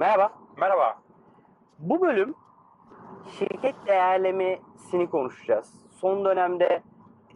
[0.00, 0.32] Merhaba.
[0.56, 0.98] Merhaba.
[1.78, 2.34] Bu bölüm
[3.38, 5.74] şirket değerlemesini konuşacağız.
[6.00, 6.82] Son dönemde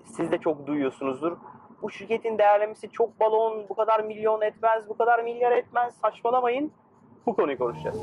[0.05, 1.37] siz de çok duyuyorsunuzdur.
[1.83, 5.95] Bu şirketin değerlemesi çok balon, bu kadar milyon etmez, bu kadar milyar etmez.
[5.95, 6.73] Saçmalamayın.
[7.27, 7.99] Bu konuyu konuşacağız.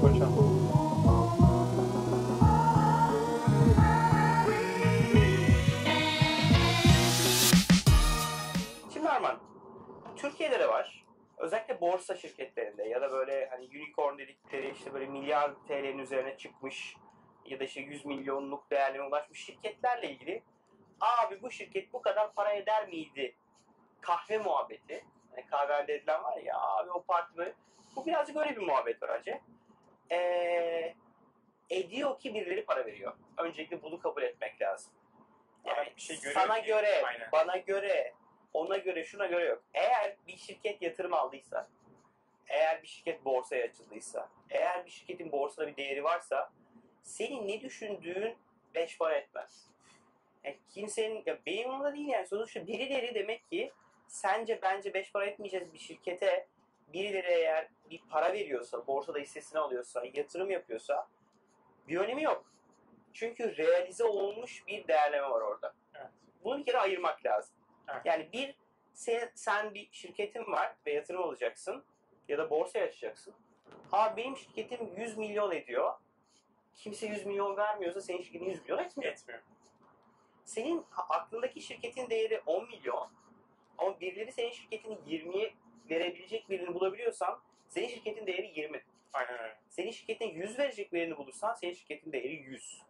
[0.00, 0.32] Konuşalım.
[8.92, 9.36] Şimdi Arman,
[10.16, 10.91] Türkiye'de de var.
[11.42, 16.96] Özellikle borsa şirketlerinde ya da böyle hani unicorn dedikleri işte böyle milyar TL'nin üzerine çıkmış
[17.44, 20.42] ya da işte 100 milyonluk değerlerine ulaşmış şirketlerle ilgili
[21.00, 23.34] abi bu şirket bu kadar para eder miydi?
[24.00, 25.04] Kahve muhabbeti.
[25.30, 27.54] Hani kahvelerde edilen var ya abi o parti böyle.
[27.96, 29.40] Bu birazcık öyle bir muhabbet var hacı.
[30.12, 30.94] Ee,
[31.70, 33.16] ediyor ki birileri para veriyor.
[33.38, 34.92] Öncelikle bunu kabul etmek lazım.
[35.64, 37.28] Yani Bir şey sana ki- göre, Aynen.
[37.32, 38.14] bana göre,
[38.54, 39.62] ona göre, şuna göre yok.
[39.74, 41.68] Eğer bir şirket yatırım aldıysa,
[42.48, 46.52] eğer bir şirket borsaya açıldıysa, eğer bir şirketin borsada bir değeri varsa,
[47.02, 48.36] senin ne düşündüğün
[48.74, 49.68] beş para etmez.
[50.44, 53.72] Yani kimsenin, ya benim umurumda değil yani sonuçta birileri demek ki
[54.06, 56.46] sence bence beş para etmeyeceğiz bir şirkete
[56.92, 61.08] birileri eğer bir para veriyorsa, borsada hissesini alıyorsa, yatırım yapıyorsa
[61.88, 62.44] bir önemi yok.
[63.12, 65.74] Çünkü realize olmuş bir değerleme var orada.
[65.94, 66.10] Evet.
[66.44, 67.54] Bunu bir kere ayırmak lazım.
[67.92, 68.06] Evet.
[68.06, 68.54] Yani bir
[68.92, 71.84] sen, sen bir şirketin var ve yatırım alacaksın
[72.28, 73.34] ya da borsaya açacaksın.
[73.90, 75.94] Ha benim şirketim 100 milyon ediyor.
[76.74, 79.12] Kimse 100 milyon vermiyorsa senin şirketin 100 milyon etmiyor.
[79.12, 79.40] Etmiyor.
[80.44, 83.10] Senin aklındaki şirketin değeri 10 milyon
[83.78, 85.54] ama birileri senin şirketini 20'ye
[85.90, 88.82] verebilecek birini bulabiliyorsan senin şirketin değeri 20.
[89.12, 89.56] Aynen öyle.
[89.68, 92.82] Senin şirketin 100 verecek birini bulursan senin şirketin değeri 100.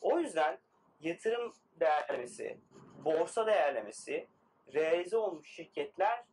[0.00, 0.58] O yüzden
[1.00, 2.58] yatırım değerlemesi,
[3.04, 4.26] borsa değerlemesi,
[4.74, 6.24] realize olmuş şirketler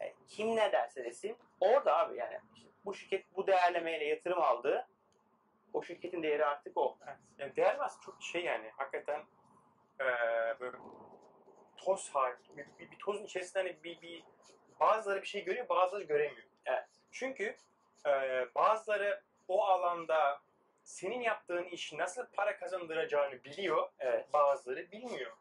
[0.00, 4.88] e, kim ne derse desin orada abi yani işte bu şirket bu değerlemeyle yatırım aldı.
[5.72, 6.98] O şirketin değeri artık o.
[7.06, 7.16] Evet.
[7.38, 9.24] Yani değermez çok şey yani hakikaten
[10.00, 10.76] eee böyle
[11.76, 14.24] toz hali, bir, bir, bir tozun içerisinde hani bir, bir
[14.80, 16.46] bazıları bir şey görüyor, bazıları göremiyor.
[16.66, 16.84] Evet.
[17.12, 17.56] Çünkü
[18.06, 20.40] eee, bazıları o alanda
[20.84, 24.32] senin yaptığın işi nasıl para kazandıracağını biliyor, Evet.
[24.32, 25.32] bazıları bilmiyor.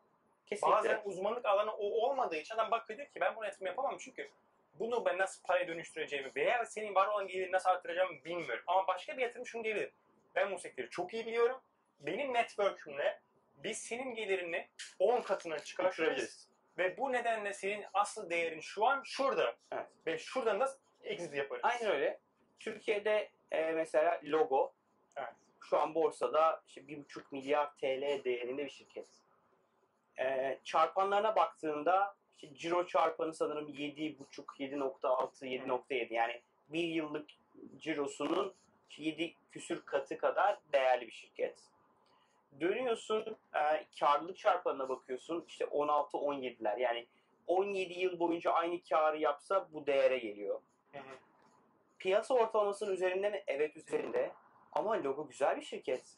[0.48, 0.78] Kesinlikle.
[0.78, 4.30] Bazen uzmanlık alanı o olmadığı için adam bakıyor diyor ki ben bunu yatırım yapamam çünkü
[4.74, 8.64] bunu ben nasıl paraya dönüştüreceğimi veya senin var olan geliri nasıl arttıracağımı bilmiyorum.
[8.68, 9.92] Ama başka bir yatırım şunu diyebilir.
[10.36, 11.62] Ben bu sektörü çok iyi biliyorum.
[12.00, 13.20] Benim network'ümle
[13.64, 14.68] biz senin gelirini
[15.00, 16.00] 10 katına çıkartırız.
[16.00, 16.50] Uçurabiliriz.
[16.78, 19.56] Ve bu nedenle senin asıl değerin şu an şurada.
[19.72, 19.86] Evet.
[20.08, 20.70] Ve şuradan da
[21.04, 21.62] exit yaparız.
[21.66, 22.20] Aynen öyle.
[22.60, 24.74] Türkiye'de e, mesela logo
[25.18, 25.34] Evet.
[25.64, 29.08] şu an borsada işte 1,5 milyar TL değerinde bir şirket.
[30.20, 34.16] E, çarpanlarına baktığında işte ciro çarpanı sanırım 7,5,
[34.60, 37.30] 7.6, 7.7 yani bir yıllık
[37.78, 38.54] cirosunun
[38.98, 41.60] 7 küsür katı kadar değerli bir şirket.
[42.60, 47.08] Dönüyorsun e, karlılık çarpanına bakıyorsun işte 16-17'ler yani
[47.48, 50.62] 17 yıl boyunca aynı karı yapsa bu değere geliyor.
[50.92, 51.18] Hı hı.
[52.00, 53.44] Piyasa ortalamasının üzerinde mi?
[53.48, 54.32] Evet üzerinde.
[54.72, 56.18] Ama logo güzel bir şirket.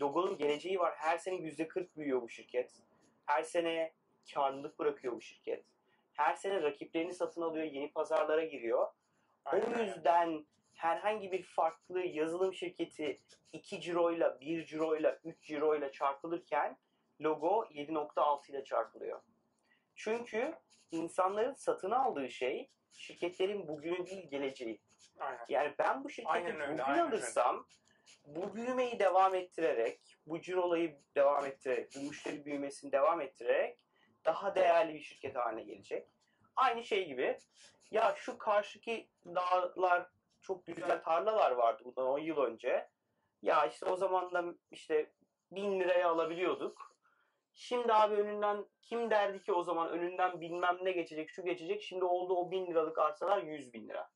[0.00, 0.94] Logonun geleceği var.
[0.96, 2.72] Her sene %40 büyüyor bu şirket.
[3.26, 3.92] Her sene
[4.34, 5.64] karlılık bırakıyor bu şirket.
[6.12, 8.88] Her sene rakiplerini satın alıyor, yeni pazarlara giriyor.
[9.44, 13.20] Aynen O yüzden herhangi bir farklı yazılım şirketi
[13.52, 16.76] 2 ciroyla, 1 ciroyla, 3 ciroyla çarpılırken
[17.20, 19.20] logo 7.6 ile çarpılıyor.
[19.94, 20.54] Çünkü
[20.90, 24.80] insanların satın aldığı şey şirketlerin bugünü değil geleceği.
[25.18, 25.44] Aynen.
[25.48, 27.16] Yani ben bu şirketi Aynen öyle, bugün aynen öyle.
[28.26, 33.78] Bu büyümeyi devam ettirerek, bu cirolayı devam ettirerek, bu müşteri büyümesini devam ettirerek
[34.24, 36.08] daha değerli bir şirket haline gelecek.
[36.56, 37.38] Aynı şey gibi
[37.90, 40.10] ya şu karşıki dağlar
[40.42, 42.88] çok güzel tarlalar vardı bundan 10 yıl önce.
[43.42, 45.12] Ya işte o zaman da işte
[45.50, 46.96] 1000 liraya alabiliyorduk.
[47.54, 51.82] Şimdi abi önünden kim derdi ki o zaman önünden bilmem ne geçecek şu geçecek.
[51.82, 54.10] Şimdi oldu o 1000 liralık arsalar 100 bin lira.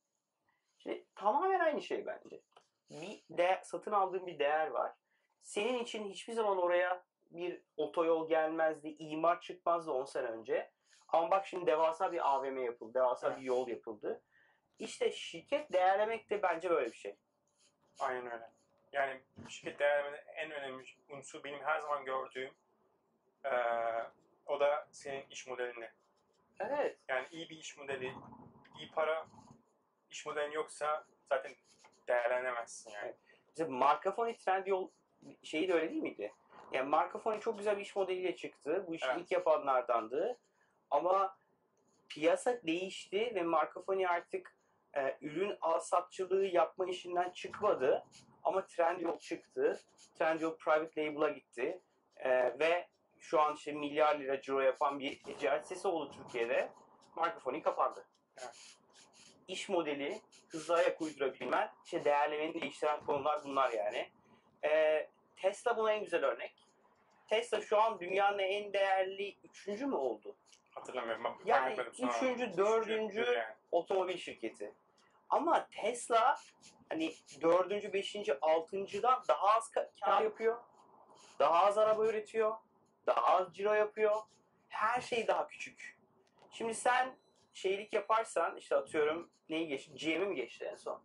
[0.77, 2.41] Şimdi tamamen aynı şey bence.
[2.89, 4.91] Bir de satın aldığın bir değer var.
[5.43, 10.71] Senin için hiçbir zaman oraya bir otoyol gelmezdi, imar çıkmazdı 10 sene önce.
[11.07, 14.21] Ama bak şimdi devasa bir AVM yapıldı, devasa bir yol yapıldı.
[14.79, 17.15] İşte şirket değerlemek de bence böyle bir şey.
[17.99, 18.49] Aynen öyle.
[18.91, 22.51] Yani şirket değerlemede en önemli unsur benim her zaman gördüğüm
[23.45, 24.03] eee,
[24.45, 25.89] o da senin iş modelini.
[26.59, 26.97] Evet.
[27.07, 28.13] Yani iyi bir iş modeli,
[28.79, 29.27] iyi para
[30.09, 31.55] iş modelin yoksa zaten
[32.07, 33.13] değerlenemezsin yani.
[33.49, 34.89] Mesela Markafoni Trendyol
[35.43, 36.33] şeyi de öyle değil miydi?
[36.71, 38.85] Yani Markafoni çok güzel bir iş modeliyle çıktı.
[38.87, 39.17] Bu işi Evet.
[39.21, 40.39] ilk yapanlardandı.
[40.91, 41.37] Ama
[42.09, 44.57] piyasa değişti ve Markafoni artık
[44.95, 48.05] e, ürün alsatçılığı yapma işinden çıkmadı
[48.43, 49.79] ama Trendyol çıktı.
[50.17, 51.81] Trendyol private label'a gitti
[52.17, 52.87] E, ve
[53.19, 56.69] şu an işte milyar lira ciro yapan bir ticaret sitesi oldu Türkiye'de.
[57.15, 58.05] Markafoni kapandı.
[58.41, 58.77] Evet.
[59.47, 64.09] İş modeli, hızlı ayak uydurabilmen, işte değerlemeni değiştiren konular bunlar yani.
[64.63, 66.53] E, Tesla buna en güzel örnek.
[67.29, 70.35] Tesla şu an dünyanın en değerli üçüncü mü oldu?
[70.75, 71.23] Hatırlamıyorum.
[71.23, 73.55] Bak, Yani üçüncü, dördüncü yani.
[73.71, 74.73] otomobil şirketi.
[75.29, 76.37] Ama Tesla
[76.89, 80.57] hani dördüncü, beşinci, altıncıdan daha az ka- kar yapıyor.
[81.39, 82.55] Daha az araba üretiyor.
[83.07, 84.15] Daha az ciro yapıyor.
[84.69, 85.97] Her şey daha küçük.
[86.51, 87.15] Şimdi sen
[87.57, 89.93] şeylik yaparsan işte atıyorum neyi geçti?
[89.95, 91.03] GM'i mi geçti en son?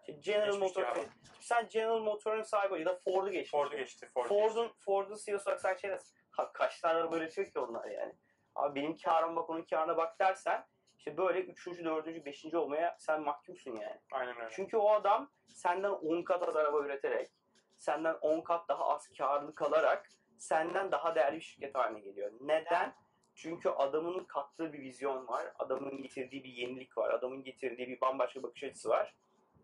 [0.00, 0.56] İşte General
[0.90, 1.00] abi.
[1.40, 3.50] Sen General Motors'un sahibi ya da Ford'u geçti.
[3.50, 4.10] Ford'u geçti.
[4.14, 5.96] Ford'u Ford'un Ford'un CEO'su olarak sen şey
[6.30, 8.14] "Ha, kaç tane araba üretiyor ki onlar yani.
[8.54, 10.66] Abi benim karıma bak onun karına bak dersen
[10.98, 14.00] işte böyle üçüncü, dördüncü, beşinci olmaya sen mahkumsun yani.
[14.12, 14.48] Aynen öyle.
[14.52, 17.30] Çünkü o adam senden 10 kat az araba üreterek,
[17.76, 22.32] senden 10 kat daha az karlı kalarak senden daha değerli bir şirket haline geliyor.
[22.40, 22.94] Neden?
[23.34, 28.42] Çünkü adamın kattığı bir vizyon var, adamın getirdiği bir yenilik var, adamın getirdiği bir bambaşka
[28.42, 29.14] bakış açısı var.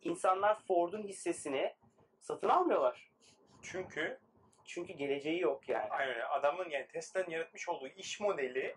[0.03, 1.75] İnsanlar Ford'un hissesini
[2.21, 3.11] satın almıyorlar.
[3.63, 4.19] Çünkü
[4.65, 5.91] Çünkü geleceği yok yani.
[5.91, 6.21] aynen.
[6.31, 8.77] Adamın yani Tesla'nın yaratmış olduğu iş modeli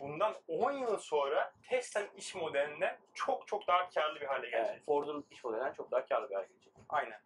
[0.00, 4.70] bundan 10 yıl sonra Tesla'nın iş modelinden çok çok daha karlı bir hale gelecek.
[4.74, 6.72] Evet, Ford'un iş modelinden çok daha karlı bir hale gelecek.
[6.88, 7.20] Aynen.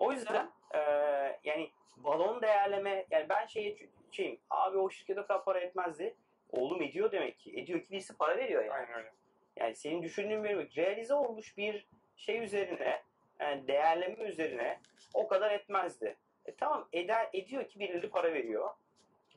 [0.00, 3.76] O yüzden eee, yani balon değerleme yani ben şeye
[4.10, 6.14] şeyim abi o şirket o kadar para etmezdi.
[6.50, 7.60] Oğlum ediyor demek ki.
[7.60, 8.72] Ediyor ki birisi para veriyor yani.
[8.72, 9.12] Aynen öyle.
[9.56, 11.86] Yani senin düşündüğün bir realize olmuş bir
[12.16, 13.02] şey üzerine
[13.40, 14.80] yani değerleme üzerine
[15.14, 16.16] o kadar etmezdi.
[16.46, 18.70] E tamam eder, ediyor ki birileri para veriyor.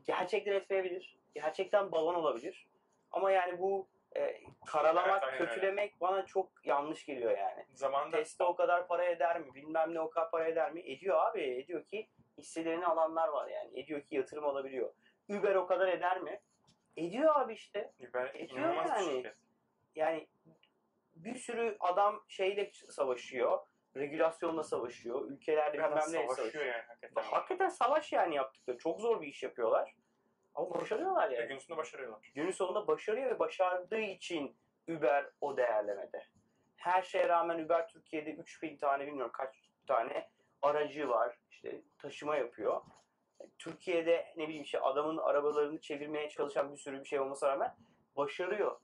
[0.06, 1.18] Gerçekten etmeyebilir.
[1.36, 2.68] Gerçekten balon olabilir.
[3.12, 5.38] Ama yani bu e, karalamak, öyle.
[5.38, 7.66] kötülemek bana çok yanlış geliyor yani.
[7.74, 9.54] Zamanında Tesla o kadar para eder mi?
[9.54, 10.82] Bilmem ne o kadar para eder mi?
[10.92, 11.42] Ediyor abi.
[11.42, 13.80] Ediyor ki hisselerini alanlar var yani.
[13.80, 14.94] Ediyor ki yatırım alabiliyor.
[15.30, 16.42] Uber o kadar eder mi?
[16.98, 17.92] Ediyor abi işte.
[18.10, 19.14] Uber Ediyor yani.
[19.14, 19.36] şirket.
[19.96, 20.28] Yani
[21.16, 23.60] bir sürü adam şeyle savaşıyor.
[23.98, 25.22] Regülasyonla savaşıyor.
[25.22, 26.66] Adam bilmem neyle savaşıyor savaşıyor.
[26.66, 27.24] yani hakikaten.
[27.24, 28.78] Hakikaten savaş yani yaptıkları.
[28.78, 29.96] Çok zor bir iş yapıyorlar.
[30.56, 31.48] Ama başarıyorlar yani.
[31.48, 32.32] gün sonunda başarıyorlar.
[32.36, 34.58] Günün sonunda başarıyor ve başardığı için
[34.90, 36.28] Uber o değerlemede.
[36.78, 40.30] Her şeye rağmen Uber Türkiye'de 3000 tane bilmiyorum kaç tane
[40.62, 41.38] aracı var.
[41.52, 42.82] İşte taşıma yapıyor.
[43.60, 47.76] Türkiye'de ne bileyim işte adamın arabalarını çevirmeye çalışan bir sürü bir şey olmasına rağmen
[48.16, 48.80] başarıyor.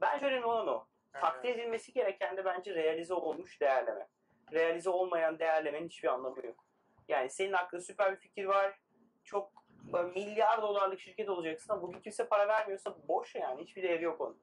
[0.00, 0.86] Bence önemli olan o.
[1.12, 4.08] Takdir edilmesi gereken de bence realize olmuş değerleme.
[4.52, 6.64] Realize olmayan değerlemenin hiçbir anlamı yok.
[7.08, 8.78] Yani senin aklında süper bir fikir var.
[9.24, 9.59] Çok
[9.92, 13.62] böyle milyar dolarlık şirket olacaksın ama bugün kimse para vermiyorsa boş yani.
[13.62, 14.38] Hiçbir değeri yok onun.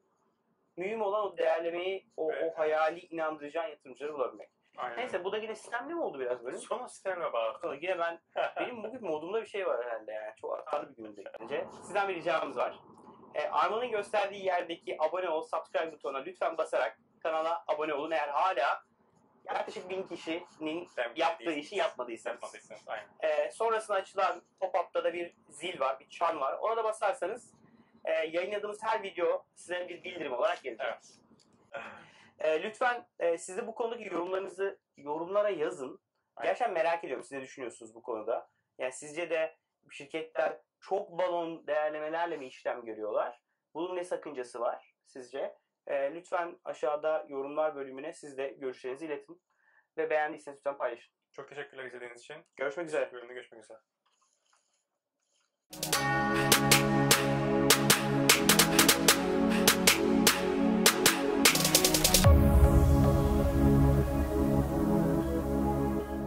[0.78, 2.54] Mühim olan o değerlemeyi, o, Evet.
[2.56, 4.50] o hayali inandıracağın yatırımcıları bulabilmek.
[4.78, 4.98] Aynen.
[4.98, 6.58] Neyse bu da yine sistemli mi oldu biraz böyle?
[6.58, 7.60] Sonra sistemle bağlı.
[7.62, 8.20] Sonra yine ben,
[8.60, 10.34] benim bugün modumda bir şey var herhalde yani.
[10.42, 11.66] Çok atarlı bir günümde bence.
[11.82, 12.80] Sizden bir ricamız var.
[13.36, 18.12] E, Arman'ın gösterdiği yerdeki abone ol, subscribe butonuna lütfen basarak kanala abone olun.
[18.12, 18.84] Eğer hala
[19.56, 22.36] yaklaşık bin kişinin Sen yaptığı işi yapmadıysanız.
[22.36, 23.08] Yapmadıysanız aynen.
[23.20, 26.54] E, sonrasında açılan pop-up'ta da bir zil var, bir çan var.
[26.54, 27.54] Ona da basarsanız
[28.06, 30.88] e, yayınladığımız her video size bir bildirim olarak gelecek.
[30.88, 31.18] Evet.
[32.40, 36.00] E, lütfen e, siz de bu konudaki yorumlarınızı yorumlara yazın.
[36.36, 36.50] Aynen.
[36.50, 38.50] Gerçekten merak ediyorum siz ne düşünüyorsunuz bu konuda.
[38.78, 39.58] Yani sizce de
[39.92, 43.40] şirketler çok balon değerlemelerle mi işlem görüyorlar?
[43.74, 45.56] Bunun ne sakıncası var sizce?
[45.88, 49.42] E, lütfen aşağıda yorumlar bölümüne siz de görüşlerinizi iletin.
[49.98, 51.14] Ve beğendiyseniz lütfen paylaşın.
[51.34, 52.36] Çok teşekkürler izlediğiniz için.
[52.56, 53.12] Görüşmek üzere.
[53.12, 53.80] Bölümde görüşmek üzere.